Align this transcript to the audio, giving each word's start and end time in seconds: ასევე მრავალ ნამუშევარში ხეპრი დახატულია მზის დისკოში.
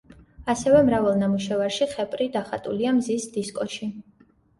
ასევე 0.51 0.77
მრავალ 0.85 1.19
ნამუშევარში 1.23 1.87
ხეპრი 1.91 2.27
დახატულია 2.37 2.95
მზის 3.01 3.29
დისკოში. 3.37 3.91